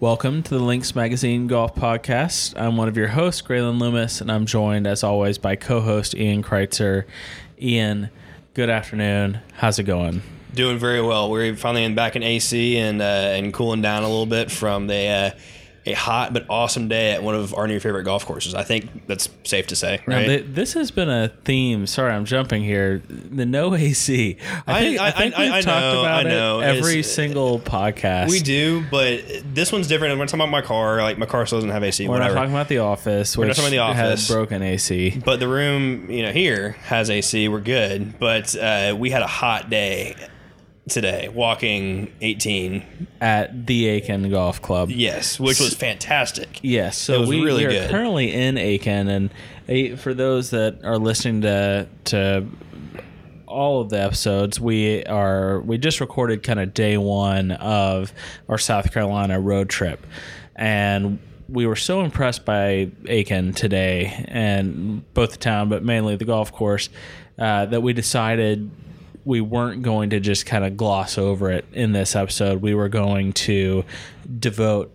[0.00, 2.58] Welcome to the Links Magazine Golf Podcast.
[2.58, 6.14] I'm one of your hosts, Graylyn Loomis, and I'm joined, as always, by co host
[6.14, 7.04] Ian Kreitzer.
[7.60, 8.08] Ian,
[8.54, 9.40] good afternoon.
[9.56, 10.22] How's it going?
[10.54, 11.30] Doing very well.
[11.30, 14.86] We're finally in, back in AC and uh, and cooling down a little bit from
[14.86, 15.30] the uh,
[15.86, 18.54] a hot but awesome day at one of our new favorite golf courses.
[18.54, 20.26] I think that's safe to say, right?
[20.26, 21.86] th- this has been a theme.
[21.86, 23.02] Sorry, I'm jumping here.
[23.08, 24.36] The no AC.
[24.66, 26.60] I I- think, I, I- think I- we've I talked know, about know.
[26.60, 28.28] it every It's- single podcast.
[28.28, 29.22] we do, but
[29.54, 30.18] this one's different.
[30.18, 31.00] We're talking about my car.
[31.02, 32.06] Like my car still doesn't have AC.
[32.06, 32.34] We're whatever.
[32.34, 34.28] not talking about the office, We're not talking about the office.
[34.28, 35.22] had broken AC.
[35.24, 37.48] but the room, you know, here has AC.
[37.48, 38.18] We're good.
[38.18, 40.14] But uh, we had a hot day
[40.90, 42.82] today, walking 18.
[43.20, 44.90] at the Aiken Golf Club.
[44.90, 46.58] Yes, which was fantastic.
[46.62, 47.90] Yes, so It was we, really we are good.
[47.90, 52.46] currently in Aiken, and for those that are listening to to
[53.46, 58.12] all of the episodes, we are we just recorded kind of day one of
[58.48, 60.06] our South Carolina road trip,
[60.56, 66.24] and we were so impressed by Aiken today, and both the town, but mainly the
[66.24, 66.88] golf course,
[67.38, 68.70] uh, that we decided
[69.24, 72.62] we weren't going to just kind of gloss over it in this episode.
[72.62, 73.84] We were going to
[74.38, 74.92] devote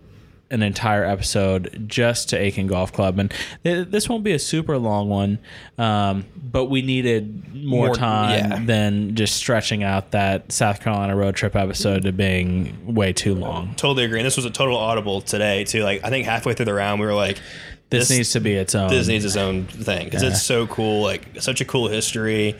[0.48, 4.78] an entire episode just to Aiken Golf Club, and th- this won't be a super
[4.78, 5.40] long one,
[5.76, 8.64] um, but we needed more, More- time yeah.
[8.64, 13.74] than just stretching out that South Carolina road trip episode to being way too long.
[13.74, 14.20] Totally agree.
[14.20, 15.82] And this was a total audible today too.
[15.82, 17.40] Like I think halfway through the round, we were like,
[17.90, 18.88] This, needs to be its own.
[18.88, 21.02] this needs its own thing because it's so cool.
[21.02, 22.54] Like such a cool history.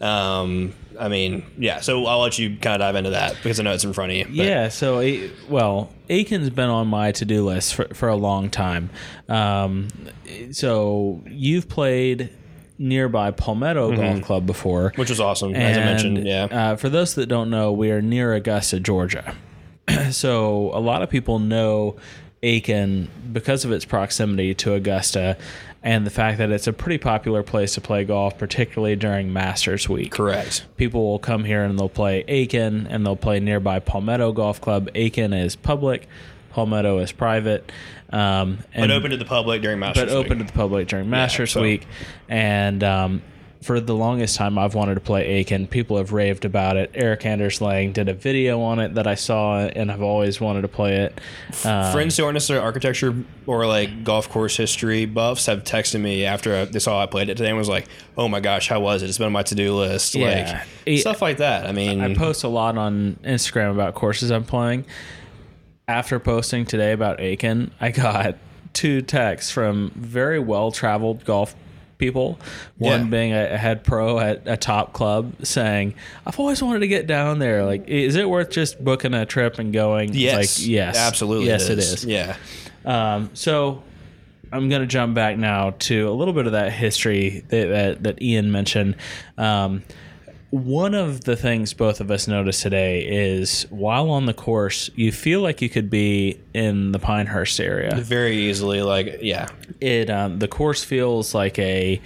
[0.00, 1.80] Um, I mean, yeah.
[1.80, 4.10] So I'll let you kind of dive into that because I know it's in front
[4.12, 4.24] of you.
[4.24, 4.98] but- Yeah, so
[5.48, 8.90] well, Aiken's been on my to-do list for, for a long time.
[9.28, 9.88] Um,
[10.52, 12.30] so you've played
[12.78, 16.26] nearby Palmetto Golf Club before, which was awesome, as I mentioned.
[16.26, 16.44] Yeah.
[16.44, 19.34] Uh, for those that don't know, we are near Augusta, Georgia.
[20.10, 21.96] so a lot of people know
[22.42, 25.36] Aiken because of its proximity to Augusta
[25.82, 29.88] and the fact that it's a pretty popular place to play golf, particularly during Masters
[29.88, 30.66] Week Correct.
[30.76, 34.88] people will come here and they'll play Aiken and they'll play nearby Palmetto Golf Club.
[34.94, 36.08] Aiken is public,
[36.50, 37.70] Palmetto is private.
[38.10, 40.06] Um, and, But open to the public during Masters.
[40.06, 41.86] but open to the public during Masters so- Week.
[42.28, 43.22] And um,
[43.60, 45.66] for the longest time, I've wanted to play Aiken.
[45.66, 46.92] People have raved about it.
[46.94, 50.62] Erik Anders Lang did a video on it that I saw, and I've always wanted
[50.62, 51.20] to play it.
[51.64, 53.14] Um, Friends who aren't necessarily architecture
[53.46, 57.36] or like golf course history buffs have texted me after they saw I played it
[57.36, 57.86] today and was like,
[58.16, 59.08] "Oh my gosh, how was it?
[59.08, 60.52] It's been on my to do list." Yeah.
[60.52, 61.66] Like It- stuff like that.
[61.66, 64.84] I mean, I post a lot on Instagram about courses I'm playing.
[65.88, 68.36] After posting today about Aiken, I got
[68.72, 71.54] two texts from very well traveled golf
[71.98, 72.38] people.
[72.78, 73.06] One Yeah.
[73.08, 75.94] being a, head pro at a top club saying,
[76.26, 77.64] I've always wanted to get down there.
[77.64, 80.14] Like, is it worth just booking a trip and going?
[80.14, 80.96] Yes, Like, yes.
[80.96, 82.04] absolutely, Yes, it is.
[82.04, 82.36] Yeah,
[82.84, 83.82] Um, so
[84.52, 88.02] I'm going to jump back now to a little bit of that history that, that,
[88.04, 88.96] that Ian mentioned.
[89.36, 89.82] Um,
[90.50, 95.12] one of the things both of us noticed today is while on the course, you
[95.12, 97.94] feel like you could be in the Pinehurst area.
[97.96, 98.80] very easily.
[98.82, 99.48] Like, yeah,
[99.80, 102.00] It um, the course feels like a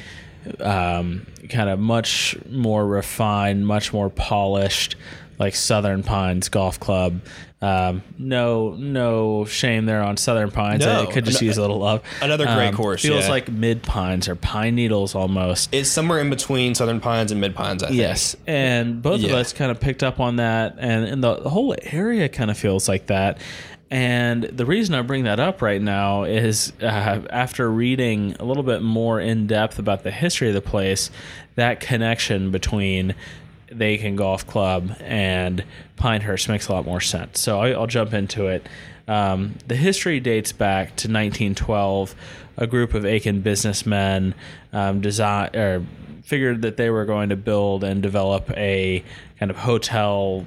[0.58, 4.96] um, kind of much more refined, much more polished,
[5.38, 7.20] like Southern Pines Golf Club.
[7.60, 10.84] Um, no, no shame there on Southern Pines.
[10.84, 11.02] No.
[11.04, 12.02] it could just Ano- use a little love.
[12.20, 13.30] another great Um, course, Feels yeah.
[13.30, 15.72] like Mid Pines or Pine Needles almost.
[15.72, 17.84] it's somewhere in between Southern Pines and Mid Pines.
[17.84, 17.98] I think.
[18.00, 21.76] Yes, and both of us kind of picked up on that, and, and the, whole
[21.84, 23.38] area kind of feels like that.
[23.90, 26.84] And the reason I bring that up right now is uh,
[27.30, 31.10] after reading a little bit more in depth about the history of the place,
[31.56, 33.14] that connection between
[33.80, 35.64] Aiken Golf Club and
[35.96, 37.40] Pinehurst makes a lot more sense.
[37.40, 38.66] So I, I'll jump into it.
[39.08, 42.14] Um, the history dates back to 1912.
[42.58, 44.34] A group of Aiken businessmen
[44.72, 45.86] um, design or
[46.22, 49.02] figured that they were going to build and develop a
[49.38, 50.46] kind of hotel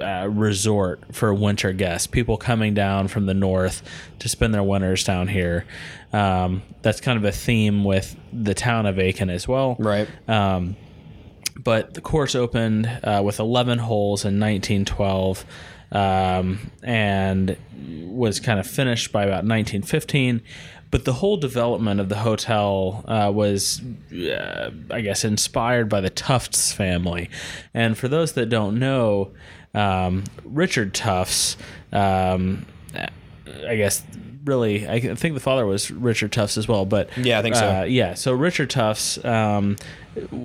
[0.00, 3.82] uh, resort for winter guests, people coming down from the north
[4.18, 5.64] to spend their winters down here.
[6.12, 9.76] Um, that's kind of a theme with the town of Aiken as well.
[9.78, 10.08] Right.
[10.28, 10.76] Um,
[11.56, 15.44] but the course opened uh, with 11 holes in 1912.
[15.94, 17.56] um, and
[18.06, 20.42] was kind of finished by about 1915.
[20.90, 23.80] But the whole development of the hotel uh, was,
[24.12, 27.30] uh, I guess, inspired by the Tufts family.
[27.72, 29.32] And for those that don't know,
[29.74, 31.56] um, Richard Tufts,
[31.92, 32.66] um,
[33.66, 34.02] I guess,
[34.44, 36.84] really, I think the father was Richard Tufts as well.
[36.84, 37.80] But Yeah, I think so.
[37.80, 39.76] uh, yeah, so Richard Tufts um,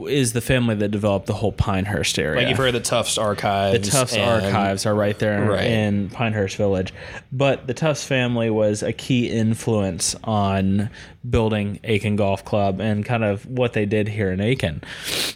[0.08, 2.40] is the family that developed the whole Pinehurst area.
[2.42, 3.86] Like you've heard of the Tufts archives.
[3.86, 5.66] The Tufts and- archives are right there Right.
[5.66, 6.94] in Pinehurst Village.
[7.32, 10.90] But the Tufts family was a key influence on
[11.30, 14.82] building Aiken Golf Club and kind of what they did here in Aiken.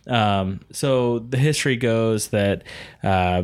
[0.07, 2.63] Um, so the history goes that.
[3.03, 3.43] Uh,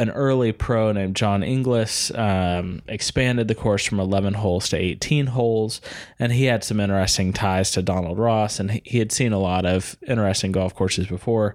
[0.00, 5.26] an early pro named John Inglis um, expanded the course from 11 holes to 18
[5.26, 5.82] holes,
[6.18, 9.66] and he had some interesting ties to Donald Ross, and he- had seen a lot
[9.66, 11.54] of interesting golf courses before.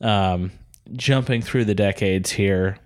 [0.00, 0.52] Um,
[0.92, 2.78] jumping through the decades here,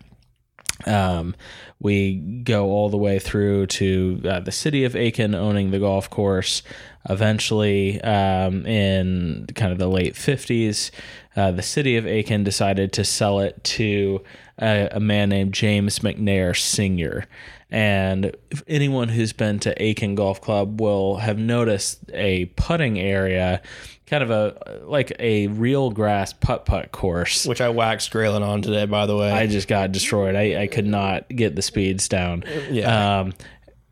[0.86, 1.36] um,
[1.80, 6.08] we go all the way through to uh, the city of Aiken owning the golf
[6.08, 6.62] course.
[7.10, 10.90] Eventually, um, in kind of the late 50s,
[11.36, 14.22] uh, the city of Aiken decided to sell it to
[14.58, 17.24] a, a man named James McNair Sr.
[17.70, 23.60] And if anyone who's been to Aiken Golf Club will have noticed a putting area,
[24.06, 27.44] kind of a like a real grass putt putt course.
[27.44, 29.30] Which I waxed Graylyn on today, by the way.
[29.30, 30.34] I just got destroyed.
[30.34, 32.44] I, I could not get the speeds down.
[32.70, 33.20] Yeah.
[33.20, 33.34] Um,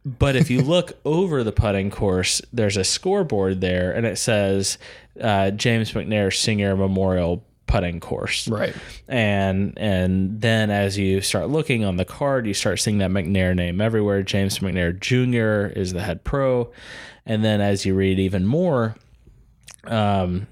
[0.06, 4.78] but if you look over the putting course, there's a scoreboard there, and it says
[5.20, 8.48] uh, James McNair Senior Memorial Putting Course.
[8.48, 8.74] right.
[9.08, 13.54] And and then as you start looking on the card, you start seeing that McNair
[13.54, 14.22] name everywhere.
[14.22, 15.72] James McNair Jr.
[15.78, 16.70] is the head pro,
[17.24, 18.96] and then as you read even more,
[19.84, 20.46] um,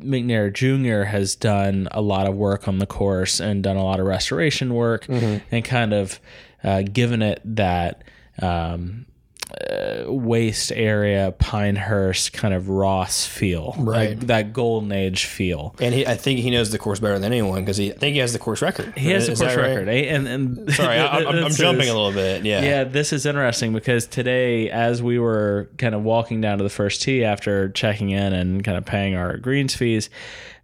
[0.00, 1.08] McNair Jr.
[1.08, 4.74] has done a lot of work on the course and done a lot of restoration
[4.74, 5.06] work
[5.50, 6.20] and kind of
[6.62, 8.04] uh, given it that
[8.40, 9.06] um,
[9.50, 14.10] uh, waste area, Pinehurst kind of Ross feel, Right.
[14.10, 15.74] Like that golden age feel.
[15.80, 18.12] And he, I think he knows the course better than anyone because he, I think
[18.14, 18.92] he has the course record.
[18.96, 19.68] He has Is course that right?
[19.70, 20.14] record, eh?
[20.14, 22.44] and and Sorry, I, I'm, I'm jumping is- a little bit.
[22.44, 22.62] Yeah.
[22.62, 26.70] Yeah, this is interesting because today, as we were kind of walking down to the
[26.70, 30.10] first tee after checking in and kind of paying our greens fees,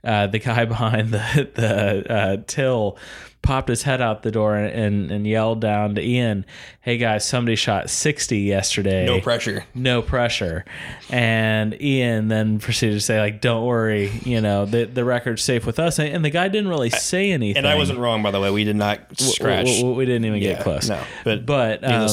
[0.05, 2.99] uh, the guy behind the the uh, till
[3.45, 6.45] popped his head out the door and, and yelled down to Ian,
[6.81, 9.07] "Hey guys, somebody shot 60 yesterday.
[9.07, 9.65] No pressure.
[9.75, 10.65] no pressure."
[11.11, 15.65] And Ian then proceeded to say, "Like, don't worry, you know the the record's safe
[15.67, 17.59] with us." And the guy didn't really say anything.
[17.59, 18.51] And I wasn't wrong, by the way.
[18.51, 19.67] We did not scratch.
[19.67, 20.89] We, we- we didn't even Yeah, get close.
[20.89, 22.09] no, but but um,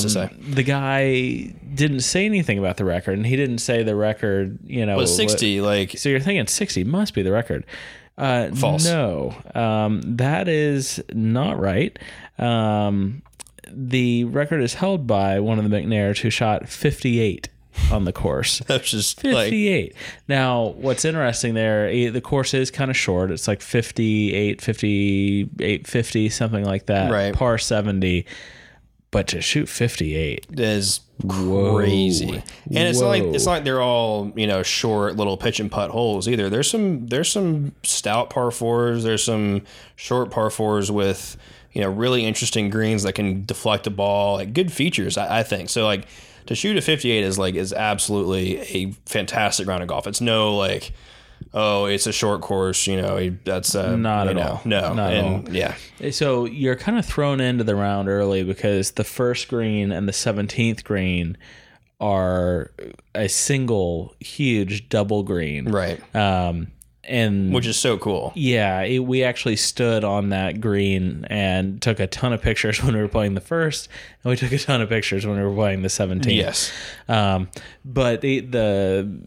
[0.51, 4.59] the guy didn't say anything about the record, and he didn't say the record.
[4.65, 7.65] You know, But 60, like, So you're thinking 60 must be the record.
[8.21, 8.85] Uh, False.
[8.85, 11.97] No, um, that is not right.
[12.37, 13.23] Um,
[13.67, 17.49] the record is held by one of the McNairs who shot 58
[17.91, 18.59] on the course.
[18.67, 19.95] that's just like, 58.
[20.27, 23.31] now, what's interesting there, eh, the course is kind of short.
[23.31, 27.11] It's like 58, 58, 50, something like that.
[27.11, 27.33] Right.
[27.33, 28.25] Par 70.
[29.09, 31.77] But to shoot 58, is Whoa.
[31.77, 32.43] crazy.
[32.67, 35.91] And it's not like it's like they're all you know short little pitch and putt
[35.91, 36.49] holes either.
[36.49, 39.03] There's some there's some stout par fours.
[39.03, 39.63] There's some
[39.95, 41.37] short par fours with
[41.73, 44.35] you know really interesting greens that can deflect a ball.
[44.35, 45.69] Like good features, I, I think.
[45.69, 46.07] So like
[46.47, 50.07] to shoot a 58 is like is absolutely a fantastic round of golf.
[50.07, 50.93] It's no like.
[51.53, 53.29] Oh, it's a short course, you know.
[53.43, 54.61] That's uh, Not at know, all.
[54.63, 55.75] No, Not at and yeah,
[56.11, 60.13] So you're kind of thrown into the round early because the first green and the
[60.13, 61.37] 17th green
[61.99, 62.71] are
[63.13, 65.69] a single huge double green.
[65.69, 65.99] right.
[66.15, 66.67] Um,
[67.03, 68.31] and Which is so cool.
[68.35, 72.93] yeah, it, we actually stood on that green and took a ton of pictures when
[72.95, 73.89] we were playing the first,
[74.23, 76.33] and we took a ton of pictures when we were playing the 17th.
[76.33, 76.71] Yes.
[77.09, 77.49] Um,
[77.83, 79.19] but the, the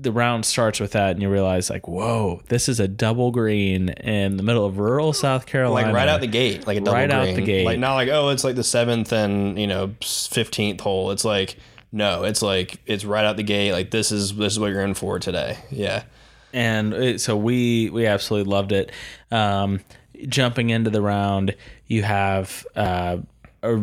[0.00, 3.90] the round starts with that, and you realize like, whoa, this is a double green
[3.90, 5.88] in the middle of rural South Carolina.
[5.88, 7.64] like right out the gate, like a double Right out the gate.
[7.64, 11.10] Like not like oh, it's like the seventh and you know fifteenth hole.
[11.10, 11.56] It's like
[11.92, 13.72] no, it's like it's right out the gate.
[13.72, 15.58] Like this is this is what you're in for today.
[15.70, 16.04] Yeah,
[16.52, 18.92] and it, so we we absolutely loved it.
[19.30, 19.80] Um,
[20.28, 23.18] jumping into the round, you have uh,
[23.62, 23.76] a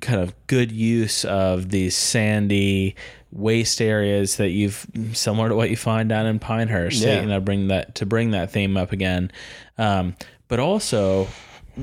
[0.00, 2.96] kind of good use of these sandy
[3.32, 7.02] waste areas that you've similar to what you find down in Pinehurst.
[7.02, 7.20] Yeah.
[7.20, 9.30] You know, bring that to bring that theme up again,
[9.78, 10.16] um,
[10.48, 11.28] but also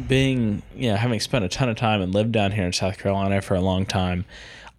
[0.08, 2.98] being you know having spent a ton of time and lived down here in South
[2.98, 4.26] Carolina for a long time.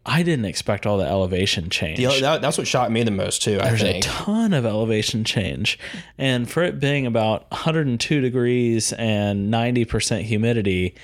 [0.06, 1.98] I didn't expect all the elevation change.
[1.98, 3.58] The- that, that's what shocked me the most too.
[3.60, 5.78] I There's a ton of elevation change.
[6.16, 10.94] And for it being about 102 degrees and 90% humidity,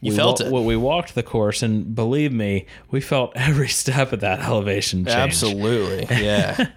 [0.00, 0.52] You we felt wa- it.
[0.52, 5.04] Well, we walked the course, and believe me, we felt every step of that elevation
[5.04, 5.16] change.
[5.16, 6.06] Absolutely.
[6.24, 6.68] Yeah.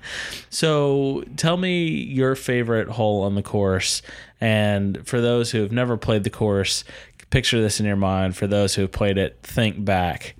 [0.49, 4.01] So tell me your favorite hole on the course.
[4.39, 6.83] And for those who have never played the course,
[7.29, 8.35] picture this in your mind.
[8.35, 10.35] For those who have played it, think back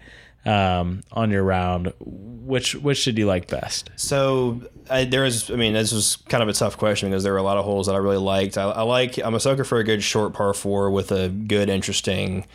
[0.46, 1.94] um, on your round.
[2.00, 3.92] Which which did you like best?
[3.96, 7.32] So I, there was, I mean, this was kind of a tough question because there
[7.32, 8.58] were a lot of holes that I really liked.
[8.58, 11.70] I, I like, I'm a sucker for a good short par four with a good,
[11.70, 12.46] interesting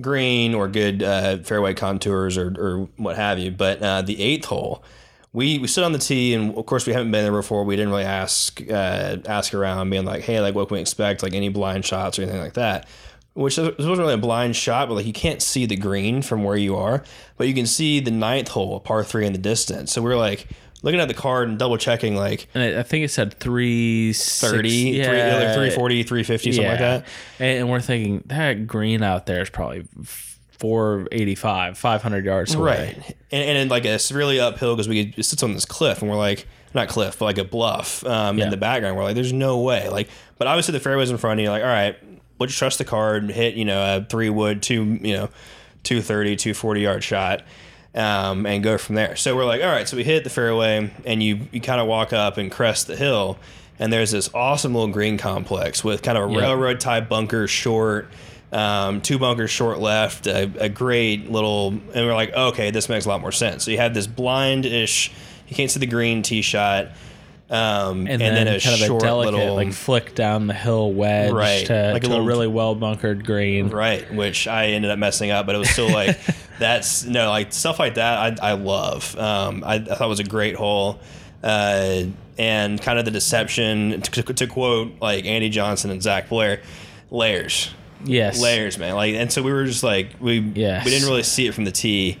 [0.00, 3.50] green or good uh, fairway contours or, or what have you.
[3.50, 4.84] But uh, the eighth hole,
[5.32, 7.64] we, we stood on the tee, and of course we haven't been there before.
[7.64, 11.22] We didn't really ask uh, ask around, being like, hey, like what can we expect,
[11.22, 12.86] like any blind shots or anything like that.
[13.34, 16.42] Which this wasn't really a blind shot, but like you can't see the green from
[16.42, 17.04] where you are,
[17.36, 19.92] but you can see the ninth hole, a par three in the distance.
[19.92, 20.48] So we are like
[20.82, 24.68] looking at the card and double checking, like And I think it said 330, 30,
[24.70, 27.06] yeah, three, like 340, 350, something like that.
[27.38, 29.86] And, we're thinking that green out there is probably
[30.58, 32.94] 485, 500 yards away.
[32.96, 33.16] Right.
[33.30, 36.10] And, and then like it's really uphill because we it sits on this cliff and
[36.10, 38.44] we're like, not cliff, but like a bluff um, Yeah.
[38.44, 38.96] in the background.
[38.96, 39.88] We're like, there's no way.
[39.88, 40.08] Like,
[40.38, 41.50] but obviously the fairway's in front of you.
[41.50, 41.96] Like, all right,
[42.40, 45.28] we'll just trust the card and hit, you know, a three wood, two, you know,
[45.84, 47.42] 230, 240 yard shot.
[47.92, 49.16] Um, and go from there.
[49.16, 51.88] So we're like, all right, so we hit the fairway and you, you kind of
[51.88, 53.36] walk up and crest the hill.
[53.80, 56.38] And there's this awesome little green complex with kind of a Yeah.
[56.40, 58.08] railroad type bunker short,
[58.52, 63.06] um, two bunkers short left, a, a great little, and we're like, okay, this makes
[63.06, 63.64] a lot more sense.
[63.64, 65.10] So you have this blind ish,
[65.48, 66.90] you can't see the green tee shot,
[67.50, 71.32] um, And, then, a kind of a delicate, little, like flick down the hill wedge
[71.32, 71.66] Right.
[71.66, 73.68] to, Like a little- a really well bunkered green.
[73.70, 76.18] right, which I ended up messing up, but it was still like,
[76.60, 78.40] that's no, like stuff like that.
[78.40, 79.16] I, I love.
[79.18, 81.00] Um, I, I thought it was a great hole.
[81.42, 82.04] Uh,
[82.38, 86.60] and kind of the deception to, to quote like Andy Johnson and Zac Blair,
[87.10, 87.70] layers.
[88.04, 88.40] Yes.
[88.40, 88.94] layers, man.
[88.94, 90.84] Like, and so we were just like, we Yes.
[90.84, 92.18] we didn't really see it from the tee,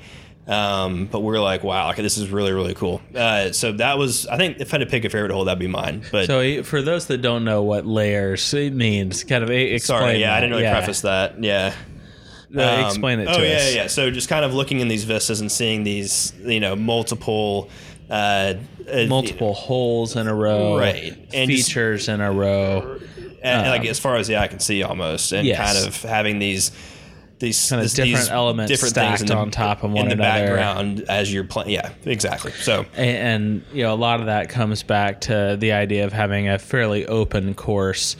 [0.50, 3.00] um, but we're like, wow, okay, this is really really cool.
[3.14, 5.58] Uh, so that was, I think, if I had to pick a favorite hole, that'd
[5.58, 6.02] be mine.
[6.10, 9.78] But So for those that don't know what layers it means, kind of explain.
[10.00, 10.76] sorry, yeah, I didn't really Yeah.
[10.78, 11.42] preface that.
[11.42, 11.72] Yeah.
[12.56, 13.74] Uh, Um, explain it to oh, yeah, us.
[13.74, 13.86] yeah.
[13.86, 17.70] So just kind of looking in these vistas and seeing these, you know, multiple.
[18.10, 18.54] Uh,
[18.92, 21.12] uh, Multiple holes in a row, Right.
[21.32, 22.98] And just- features in a row,
[23.40, 25.74] and, like as far as the eye can see, almost, and Um, Yes.
[25.74, 26.72] kind of having these
[27.40, 30.16] these Kind of this- different these elements different stacked the, on top of one in
[30.16, 30.46] the another.
[30.56, 31.70] background as you're playing.
[31.70, 32.52] Yeah, exactly.
[32.52, 36.12] So and, and you know a lot of that comes back to the idea of
[36.12, 38.16] having a fairly open course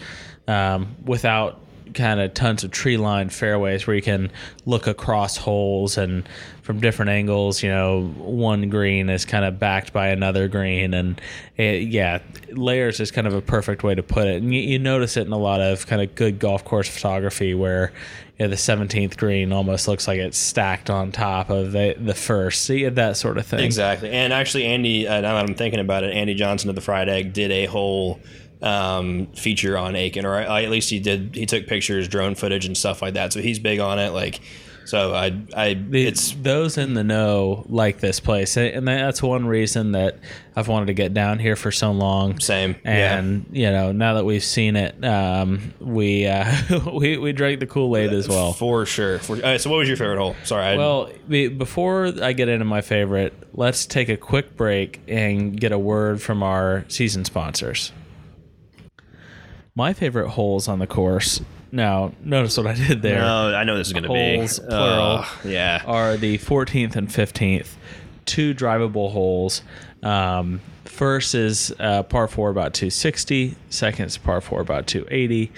[0.49, 1.61] um, without
[1.94, 4.30] kind of tons of tree lined fairways where you can
[4.66, 6.28] look across holes and
[6.62, 11.20] from different angles you know one green is kind of backed by another green and
[11.56, 12.20] it, yeah
[12.52, 14.42] layers is kind of a perfect way to put it.
[14.42, 17.54] And you, you notice it in a lot of kind of good golf course photography
[17.54, 17.92] where
[18.38, 22.14] you know, the 17th green almost looks like it's stacked on top of the, the
[22.14, 22.62] first.
[22.62, 23.61] See that sort of thing.
[23.61, 24.11] Exactly.
[24.11, 27.09] And actually, Andy, uh, now that I'm thinking about it, Andy Johnson of the Fried
[27.09, 28.20] Egg did a whole
[28.62, 31.35] um, feature on Aiken, or at least he did.
[31.35, 33.33] He took pictures, drone footage, and stuff like that.
[33.33, 34.11] So he's big on it.
[34.11, 34.40] Like,
[34.87, 35.26] so I,
[35.57, 40.19] I, The- it's those in the know like this place, and that's one reason that
[40.57, 42.40] I've wanted to get down here for so long.
[42.40, 46.52] Same, and you know, now that we've seen it, um, we uh,
[46.93, 48.52] we we drank the Kool Aid as well.
[48.52, 49.19] for sure.
[49.21, 50.35] For, all right, so, what was your favorite hole?
[50.45, 50.64] Sorry.
[50.64, 55.73] I, Well, before I get into my favorite, let's take a quick break and get
[55.73, 57.93] a word from our season sponsors.
[59.75, 61.41] My favorite holes on the course.
[61.73, 63.21] Now, notice what I did there.
[63.21, 65.19] no, I know this is going to be Holes, plural.
[65.19, 65.83] Ugh, yeah.
[65.87, 67.75] are the 14th and 15th,
[68.27, 69.62] two drivable holes.
[70.03, 73.55] Um, first is uh, par four about 260.
[73.69, 75.53] Second is par four about 280,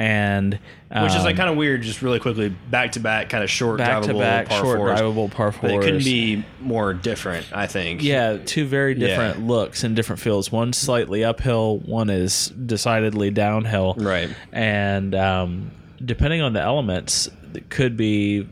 [0.00, 0.58] and
[0.90, 3.50] um, Which is like kind of weird, just really quickly, back to back, kind of
[3.50, 4.98] short, back to back short fours.
[4.98, 5.72] drivable par But fours.
[5.72, 8.02] it couldn't be more different, I think.
[8.02, 9.46] Yeah, two very different Yeah.
[9.46, 10.50] looks and different feels.
[10.50, 13.94] One slightly uphill, one is decidedly downhill.
[13.98, 14.30] Right.
[14.52, 15.70] And um,
[16.02, 18.48] depending on the elements, it could be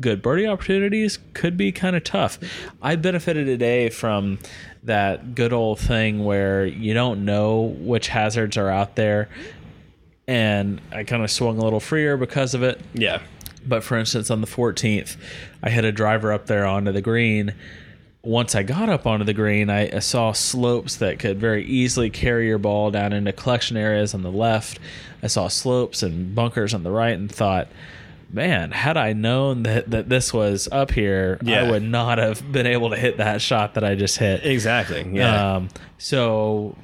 [0.00, 2.38] good birdie opportunities, could be kind of tough.
[2.80, 4.38] I benefited today from
[4.84, 9.28] that good old thing where you don't know which hazards are out there.
[10.28, 12.80] And I kind of swung a little freer because of it.
[12.94, 13.20] Yeah.
[13.66, 15.16] But for instance, on the 14th,
[15.62, 17.54] I hit a driver up there onto the green.
[18.22, 22.10] Once I got up onto the green, I, I saw slopes that could very easily
[22.10, 24.80] carry your ball down into collection areas on the left.
[25.22, 27.68] I saw slopes and bunkers on the right and thought,
[28.32, 32.66] man, had I known that, that this was up here, I would not have been
[32.66, 34.44] able to hit that shot that I just hit.
[34.44, 35.08] Exactly.
[35.12, 35.56] Yeah.
[35.56, 35.68] Um,
[35.98, 36.76] so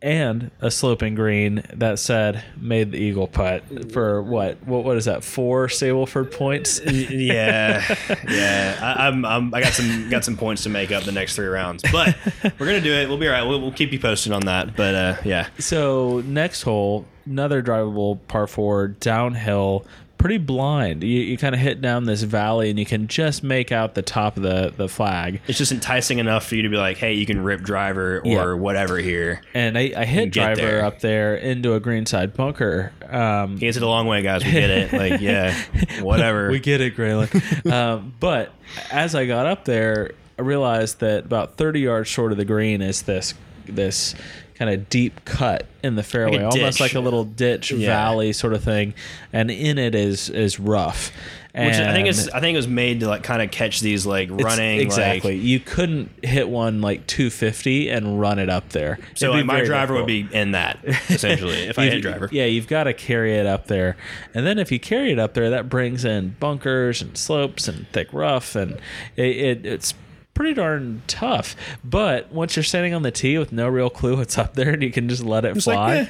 [0.00, 5.06] and a sloping green that said made the eagle putt for what what what is
[5.06, 7.96] that four Stableford points yeah,
[8.28, 8.78] yeah.
[8.80, 11.46] I, I'm, I'm, I got some got some points to make up the next three
[11.46, 12.16] rounds, but
[12.58, 13.08] we're gonna do it.
[13.08, 13.42] We'll be all right.
[13.42, 14.76] We'll, we'll keep you posted on that.
[14.76, 19.84] But uh, yeah, so next hole another drivable par four downhill
[20.18, 23.70] pretty blind you, you kind of hit down this valley and you can just make
[23.72, 26.76] out the top of the the flag it's just enticing enough for you to be
[26.76, 28.52] like, hey, you can rip driver or Yeah.
[28.54, 29.40] whatever here.
[29.54, 30.84] and I, I hit driver there.
[30.84, 34.44] up there into a greenside bunker um, He gets it a long way, guys.
[34.44, 34.92] We get it.
[34.92, 35.56] Like, yeah,
[36.02, 36.50] whatever.
[36.50, 37.72] We get it, Graylyn.
[37.72, 38.52] um, but
[38.90, 42.82] as I got up there, I realized that about 30 yards short of the green
[42.82, 43.34] is this
[43.66, 44.14] this
[44.58, 47.88] kind of deep cut in the fairway, a almost like a little ditch Yeah.
[47.88, 48.94] valley sort of thing,
[49.32, 51.12] and in it is is rough.
[51.54, 53.80] Which I think And is I think it was made to like kind of catch
[53.80, 55.36] these like running exactly.
[55.36, 58.98] Like, you couldn't hit one like 250 and run it up there.
[59.14, 62.28] so like, my driver would be in that essentially if I hit driver.
[62.30, 63.96] Yeah, you've got to carry it up there.
[64.34, 67.88] And then if you carry it up there, that brings in bunkers and slopes and
[67.88, 68.74] thick rough, and
[69.16, 69.94] it, it, it's
[70.38, 71.56] pretty darn tough.
[71.84, 74.82] But once you're standing on the tee with no real clue what's up there, and
[74.84, 75.96] you can just let it like, fly.
[75.96, 76.06] eh.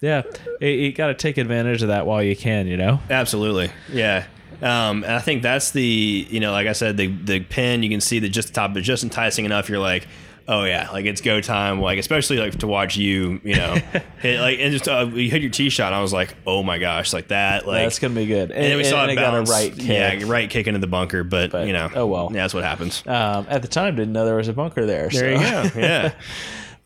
[0.00, 0.22] Yeah,
[0.60, 2.66] you, you got to take advantage of that while you can.
[2.66, 3.00] You know.
[3.08, 4.26] Absolutely, yeah.
[4.60, 7.88] Um, and I think that's the you know, like I said, the the pin you
[7.88, 9.68] can see that just the top, is just enticing enough.
[9.68, 10.08] You're like,
[10.48, 11.80] oh yeah, like it's go time.
[11.80, 13.74] Like especially like to watch you, you know,
[14.20, 15.88] hit like and just uh, you hit your tee shot.
[15.88, 17.66] And I was like, oh my gosh, like that.
[17.66, 18.50] Like That's gonna be good.
[18.50, 19.50] And, and then we saw and it it got a bounce.
[19.50, 19.86] right kick.
[19.86, 22.30] Yeah, right kick into the bunker, but, But, you know, oh well.
[22.32, 23.06] yeah, that's what happens.
[23.06, 25.08] Um, at the time, didn't know there was a bunker there.
[25.10, 25.44] There so.
[25.44, 25.70] you go.
[25.88, 26.14] Yeah.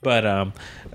[0.02, 0.52] But um,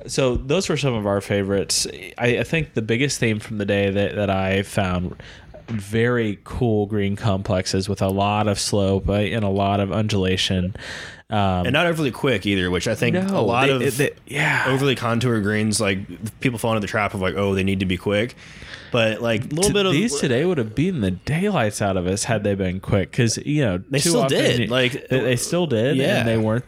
[0.08, 1.88] so those were some of our favorites.
[2.18, 5.16] I, I think the biggest theme from the day that, that I found
[5.70, 10.76] very cool green complexes with a lot of slope uh, and a lot of undulation.
[11.30, 14.66] Um, and not overly quick either, which I think a lot they- of they- yeah.
[14.70, 17.86] overly contour greens, like people fall into the trap of like, oh, they need to
[17.86, 18.36] be quick.
[18.94, 21.98] But like a little T- bit of these today would have beaten the daylights out
[21.98, 25.20] of us had they been quick because you know They still often did, like- they,
[25.20, 26.20] they still did Yeah.
[26.20, 26.64] and they weren't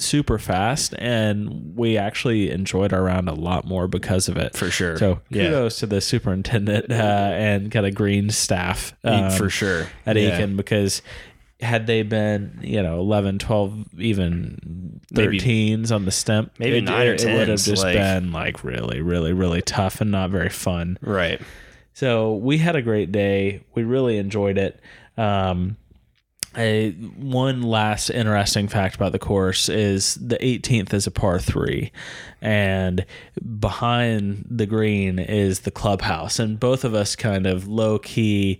[0.00, 4.70] super fast and we actually enjoyed our round a lot more because of it For
[4.70, 4.96] sure.
[4.96, 5.46] so Yeah.
[5.46, 9.88] kudos to the superintendent uh, and kind of green staff um, for sure.
[10.06, 10.36] at Yeah.
[10.36, 11.02] Aiken because
[11.60, 16.84] had they been you know 11 12 even Maybe- 13s on the stem, maybe it,
[16.84, 20.10] nine or it, it would have just like- been like really really really tough and
[20.10, 21.40] not very fun Right.
[21.94, 23.62] so we had a great day.
[23.74, 24.80] We really enjoyed it.
[25.16, 25.76] Um,
[26.56, 31.92] a, one last interesting fact about the course is the 18th is a par three,
[32.40, 33.04] and
[33.60, 36.38] behind the green is the clubhouse.
[36.38, 38.58] And both of us kind of low key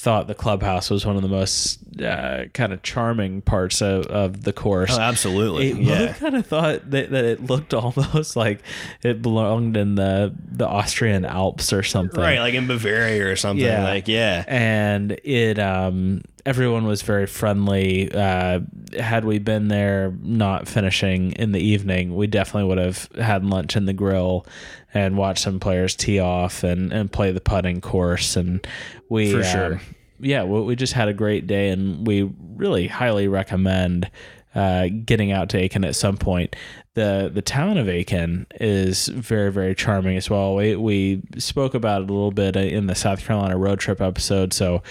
[0.00, 4.44] thought the clubhouse was one of the most uh, kind of charming parts of, of
[4.44, 4.96] the course.
[4.96, 5.72] Oh, absolutely.
[5.72, 6.12] It yeah.
[6.14, 8.62] kind of thought that, that it looked almost like
[9.02, 12.18] it belonged in the the Austrian Alps or something.
[12.18, 13.64] Right, like in Bavaria or something.
[13.64, 13.84] Yeah.
[13.84, 14.42] Like, yeah.
[14.48, 18.12] And it um everyone was very friendly.
[18.12, 18.60] Uh
[18.98, 23.76] had we been there not finishing in the evening, we definitely would have had lunch
[23.76, 24.44] in the grill
[24.92, 28.66] and watched some players tee off and, and play the putting course and
[29.08, 29.80] we For sure.
[30.18, 34.10] yeah, we, we just had a great day, and we really highly recommend
[34.54, 36.56] uh, getting out to Aiken at some point.
[36.94, 40.56] the The town of Aiken is very, very charming as well.
[40.56, 44.52] We we spoke about it a little bit in the South Carolina road trip episode,
[44.52, 44.82] so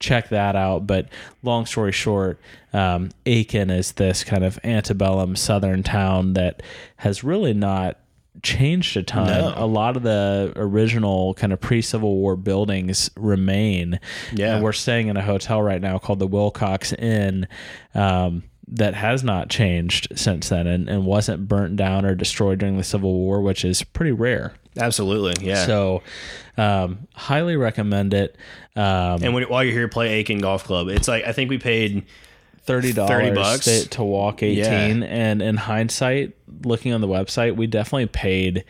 [0.00, 0.86] check that out.
[0.86, 1.08] But
[1.42, 2.40] long story short,
[2.72, 6.62] um, Aiken is this kind of antebellum southern town that
[6.96, 7.98] has really not
[8.42, 9.26] changed a ton.
[9.26, 9.54] No.
[9.56, 13.98] A lot of the original kind of pre Civil War buildings remain.
[14.32, 14.54] Yeah.
[14.54, 17.48] And we're staying in a hotel right now called the Willcox Inn.
[17.94, 22.76] Um, that has not changed since then and, and wasn't burnt down or destroyed during
[22.76, 24.54] the Civil War, which is pretty rare.
[24.76, 25.46] Absolutely.
[25.46, 25.66] Yeah.
[25.66, 26.02] So,
[26.56, 28.36] um, highly recommend it.
[28.76, 30.88] Um, and when, while you're here, play Aiken Golf Club.
[30.88, 32.04] It's like, I think we paid
[32.62, 33.64] thirty dollars 30 bucks?
[33.64, 35.02] to, to walk eighteen.
[35.02, 38.64] And in hindsight, looking on the website, we definitely paid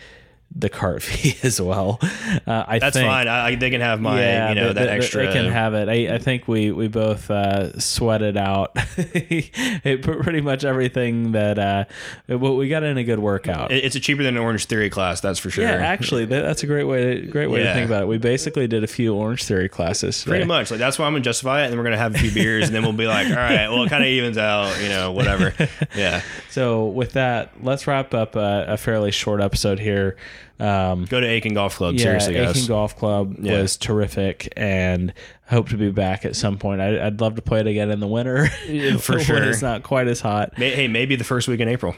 [0.55, 1.99] the cart fee as well.
[2.03, 3.09] Uh, I That's think.
[3.09, 3.29] fine.
[3.29, 5.27] I, I, they can have my, yeah, you know, they- that they- extra.
[5.27, 5.89] They can have it.
[5.89, 11.85] I, I think we we both uh, sweated out it, pretty much everything that uh,
[12.29, 13.71] well, we got in a good workout.
[13.73, 15.65] It's a cheaper than an Orange Theory class, that's for sure.
[15.65, 18.07] yeah, actually, that, that's a great way to great way to think about it.
[18.09, 20.23] We basically did a few Orange Theory classes.
[20.25, 20.49] Pretty today.
[20.49, 20.71] much.
[20.71, 22.67] Like that's why I'm gonna justify it, and then we're gonna have a few beers,
[22.67, 25.13] and then we'll be like, all right, well, it kind of evens out, you know,
[25.13, 25.55] whatever.
[25.97, 26.23] Yeah.
[26.51, 30.17] So with that, let's wrap up a, a fairly short episode here.
[30.61, 31.95] Um, Go to Aiken Golf Club.
[31.95, 32.57] yeah, Seriously, guys.
[32.57, 33.61] Aiken Golf Club Yeah.
[33.63, 35.13] was terrific, and
[35.47, 36.81] hope to be back at some point.
[36.81, 38.47] I, I'd love to play it again in the winter,
[39.01, 39.43] for when sure.
[39.45, 40.53] it's not quite as hot.
[40.57, 41.95] Hey, maybe the first week in April.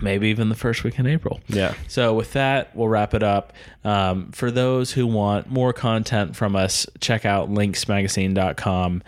[0.00, 1.38] maybe even the first week in April.
[1.46, 1.74] Yeah.
[1.86, 3.52] So with that, we'll wrap it up.
[3.84, 9.02] Um, for those who want more content from us, check out linksmagazine.com.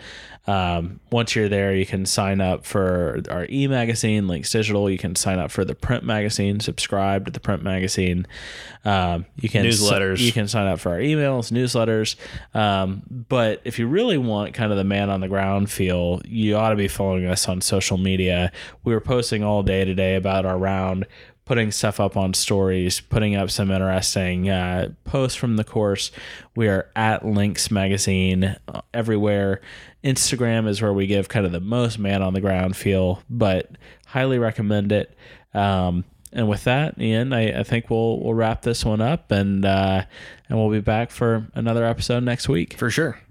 [0.47, 4.89] Um, once you're there, you can sign up for our e magazine, Links Digital.
[4.89, 8.27] You can sign up for the print magazine, subscribe to the print magazine.
[8.83, 10.19] Um, you can Newsletters.
[10.19, 12.15] you can sign up for our emails, newsletters.
[12.55, 16.55] Um, but if you really want kind of the man on the ground feel, you
[16.55, 18.51] ought to be following us on social media.
[18.83, 21.07] We were posting all day today about our round
[21.45, 26.11] putting stuff up on stories, putting up some interesting uh, posts from the course.
[26.55, 29.61] We are at Links Magazine uh, everywhere.
[30.03, 33.69] Instagram is where we give kind of the most man on the ground feel, but
[34.07, 35.15] highly recommend it.
[35.53, 36.03] Um,
[36.33, 40.03] and with that, Ian, I, I think we'll we'll wrap this one up, and uh,
[40.49, 42.77] and we'll be back for another episode next week.
[42.77, 43.24] For sure.